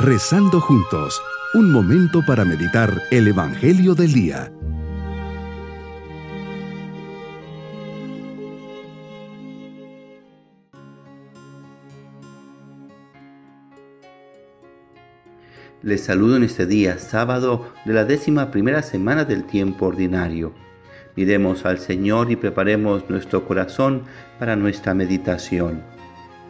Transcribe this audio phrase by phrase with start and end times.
[0.00, 1.20] Rezando juntos,
[1.54, 4.52] un momento para meditar el Evangelio del Día.
[15.82, 20.52] Les saludo en este día, sábado de la décima primera semana del tiempo ordinario.
[21.16, 24.04] Miremos al Señor y preparemos nuestro corazón
[24.38, 25.82] para nuestra meditación.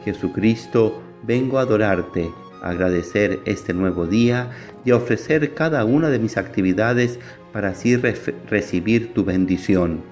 [0.05, 2.31] Jesucristo, vengo a adorarte,
[2.63, 4.51] agradecer este nuevo día
[4.85, 7.19] y ofrecer cada una de mis actividades
[7.53, 10.03] para así recibir tu bendición.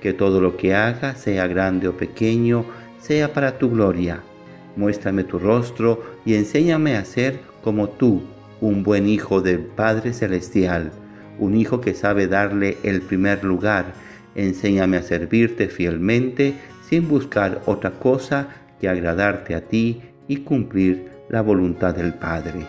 [0.00, 2.64] Que todo lo que haga, sea grande o pequeño,
[2.98, 4.22] sea para tu gloria.
[4.76, 8.22] Muéstrame tu rostro y enséñame a ser como tú,
[8.60, 10.92] un buen hijo del Padre Celestial,
[11.38, 13.92] un hijo que sabe darle el primer lugar.
[14.34, 16.54] Enséñame a servirte fielmente
[16.88, 18.48] sin buscar otra cosa
[18.80, 22.66] que agradarte a ti y cumplir la voluntad del Padre.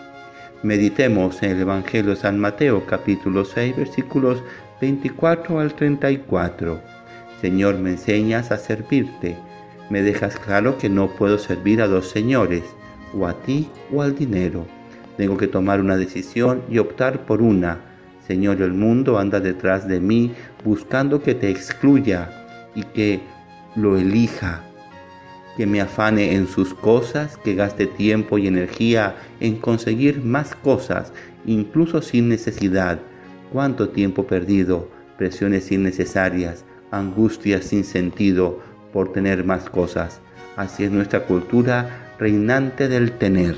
[0.62, 4.42] Meditemos en el Evangelio de San Mateo capítulo 6 versículos
[4.80, 6.80] 24 al 34.
[7.42, 9.36] Señor, me enseñas a servirte.
[9.90, 12.62] Me dejas claro que no puedo servir a dos señores,
[13.12, 14.66] o a ti o al dinero.
[15.18, 17.80] Tengo que tomar una decisión y optar por una.
[18.26, 20.32] Señor, el mundo anda detrás de mí
[20.64, 22.30] buscando que te excluya
[22.74, 23.20] y que
[23.76, 24.62] lo elija.
[25.56, 31.12] Que me afane en sus cosas, que gaste tiempo y energía en conseguir más cosas,
[31.46, 33.00] incluso sin necesidad.
[33.52, 34.88] ¿Cuánto tiempo perdido?
[35.16, 38.60] Presiones innecesarias, angustias sin sentido
[38.92, 40.20] por tener más cosas.
[40.56, 43.56] Así es nuestra cultura reinante del tener.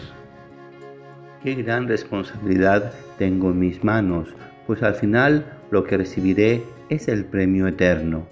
[1.42, 4.28] Qué gran responsabilidad tengo en mis manos,
[4.66, 8.26] pues al final lo que recibiré es el premio eterno.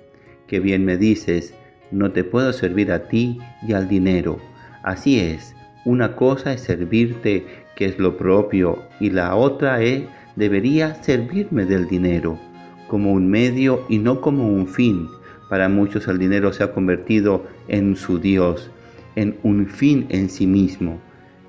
[0.47, 1.55] Que bien me dices,
[1.91, 4.39] no te puedo servir a ti y al dinero.
[4.83, 5.55] Así es,
[5.85, 10.05] una cosa es servirte, que es lo propio, y la otra es,
[10.37, 12.39] debería servirme del dinero,
[12.89, 15.09] como un medio y no como un fin.
[15.49, 18.71] Para muchos el dinero se ha convertido en su Dios,
[19.17, 21.01] en un fin en sí mismo.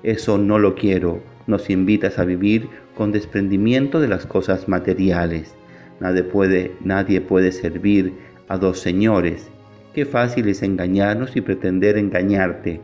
[0.02, 5.54] Eso no lo quiero nos invitas a vivir con desprendimiento de las cosas materiales.
[6.00, 8.14] Nadie puede, nadie puede servir
[8.48, 9.50] a dos señores.
[9.96, 12.82] Qué fácil es engañarnos y pretender engañarte.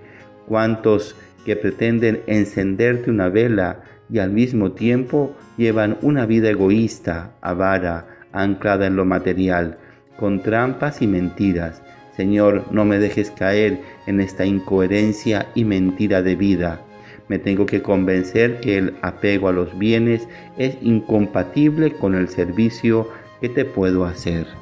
[0.49, 1.15] Cuántos
[1.45, 8.87] que pretenden encenderte una vela y al mismo tiempo llevan una vida egoísta, avara, anclada
[8.87, 9.77] en lo material,
[10.17, 11.83] con trampas y mentiras.
[12.17, 16.81] Señor, no me dejes caer en esta incoherencia y mentira de vida
[17.29, 23.09] me tengo que convencer que el apego a los bienes es incompatible con el servicio
[23.41, 24.62] que te puedo hacer.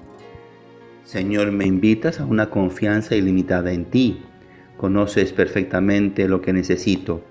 [1.11, 4.23] Señor, me invitas a una confianza ilimitada en ti.
[4.77, 7.25] Conoces perfectamente lo que necesito.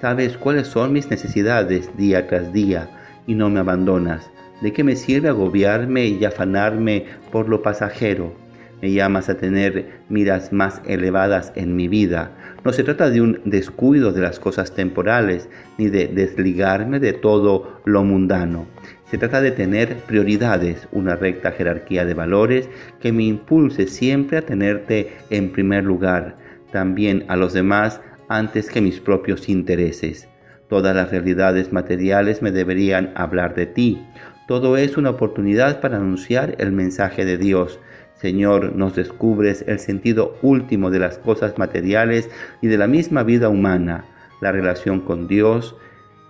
[0.00, 2.88] Sabes cuáles son mis necesidades día tras día
[3.26, 4.30] y no me abandonas.
[4.62, 8.32] ¿De qué me sirve agobiarme y afanarme por lo pasajero?
[8.80, 12.32] Me llamas a tener miras más elevadas en mi vida.
[12.64, 17.80] No se trata de un descuido de las cosas temporales, ni de desligarme de todo
[17.84, 18.66] lo mundano.
[19.10, 22.68] Se trata de tener prioridades, una recta jerarquía de valores
[23.00, 26.36] que me impulse siempre a tenerte en primer lugar,
[26.72, 30.28] también a los demás antes que mis propios intereses.
[30.68, 34.04] Todas las realidades materiales me deberían hablar de ti.
[34.48, 37.78] Todo es una oportunidad para anunciar el mensaje de Dios.
[38.14, 42.28] Señor, nos descubres el sentido último de las cosas materiales
[42.60, 44.04] y de la misma vida humana,
[44.40, 45.76] la relación con Dios,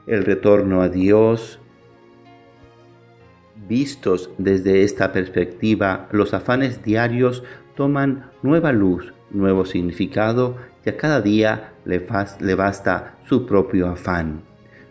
[0.06, 1.60] el retorno a Dios.
[3.68, 7.42] Vistos desde esta perspectiva, los afanes diarios
[7.74, 12.06] toman nueva luz, nuevo significado y a cada día le,
[12.40, 14.42] le basta su propio afán.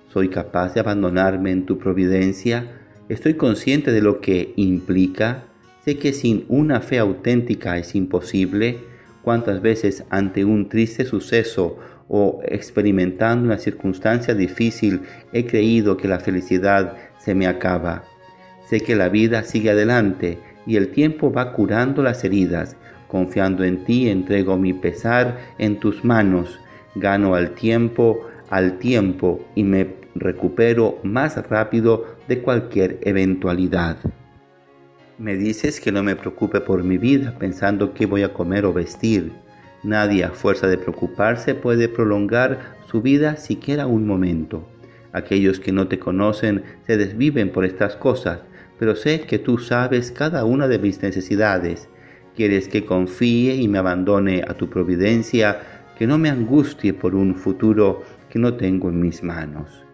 [0.07, 2.81] ¿Soy capaz de abandonarme en tu providencia?
[3.07, 5.45] ¿Estoy consciente de lo que implica?
[5.85, 8.79] Sé que sin una fe auténtica es imposible.
[9.21, 11.77] Cuántas veces ante un triste suceso
[12.07, 15.01] o experimentando una circunstancia difícil
[15.33, 18.03] he creído que la felicidad se me acaba.
[18.69, 22.75] Sé que la vida sigue adelante y el tiempo va curando las heridas.
[23.07, 26.59] Confiando en ti, entrego mi pesar en tus manos.
[26.95, 33.97] Gano al tiempo, al tiempo y me recupero más rápido de cualquier eventualidad.
[35.17, 38.73] Me dices que no me preocupe por mi vida pensando qué voy a comer o
[38.73, 39.31] vestir.
[39.83, 44.67] Nadie a fuerza de preocuparse puede prolongar su vida siquiera un momento.
[45.13, 48.41] Aquellos que no te conocen se desviven por estas cosas,
[48.79, 51.87] pero sé que tú sabes cada una de mis necesidades.
[52.35, 55.59] Quieres que confíe y me abandone a tu providencia,
[55.97, 59.85] que no me angustie por un futuro que no tengo en mis manos.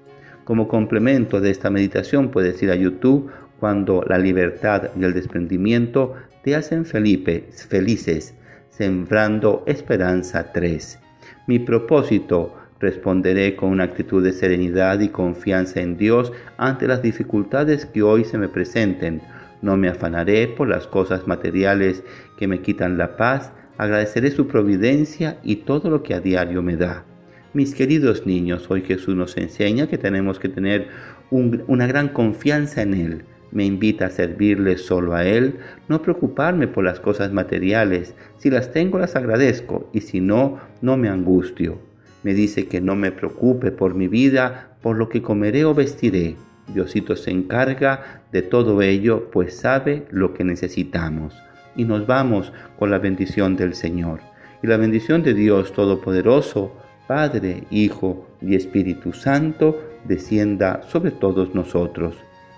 [0.44, 3.30] Como complemento de esta meditación puedes ir a YouTube
[3.60, 8.34] cuando la libertad y el desprendimiento te hacen Felipe, felices,
[8.70, 11.00] sembrando esperanza 3.
[11.46, 17.86] Mi propósito, responderé con una actitud de serenidad y confianza en Dios ante las dificultades
[17.86, 19.22] que hoy se me presenten.
[19.62, 22.04] No me afanaré por las cosas materiales
[22.38, 26.76] que me quitan la paz, agradeceré su providencia y todo lo que a diario me
[26.76, 27.06] da.
[27.54, 30.88] Mis queridos niños, hoy Jesús nos enseña que tenemos que tener
[31.30, 33.26] una gran confianza en Él.
[33.52, 38.16] Me invita a servirle solo a Él, no preocuparme por las cosas materiales.
[38.38, 41.91] Si las tengo, las agradezco y si no, no me angustio.
[42.24, 46.36] Me dice que no me preocupe por mi vida, por lo que comeré o vestiré.
[46.68, 51.36] Diosito se encarga de todo ello, pues sabe lo que necesitamos.
[51.76, 54.20] Y nos vamos con la bendición del Señor.
[54.62, 56.74] Y la bendición de Dios Todopoderoso,
[57.08, 62.16] Padre, Hijo y Espíritu Santo, descienda sobre todos nosotros.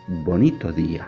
[0.08, 1.08] Bonito día.